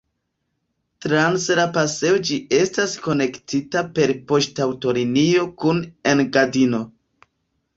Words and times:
Trans 1.05 1.43
la 1.59 1.65
pasejo 1.75 2.21
ĝi 2.29 2.39
estas 2.61 2.95
konektita 3.09 3.83
per 3.99 4.15
poŝtaŭtolinio 4.33 5.47
kun 5.65 5.85
Engadino. 6.15 6.83